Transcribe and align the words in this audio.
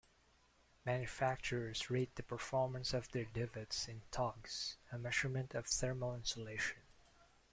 Manufacturers 0.83 1.91
rate 1.91 2.15
the 2.15 2.23
performance 2.23 2.91
of 2.91 3.07
their 3.11 3.25
duvets 3.25 3.87
in 3.87 4.01
togs, 4.09 4.77
a 4.91 4.97
measurement 4.97 5.53
of 5.53 5.67
thermal 5.67 6.15
insulation. 6.15 6.77